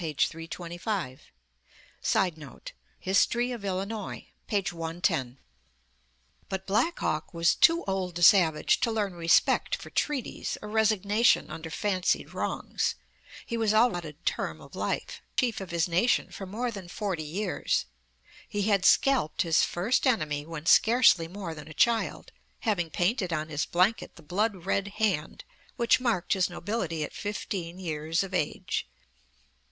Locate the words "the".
14.57-14.61, 24.15-24.23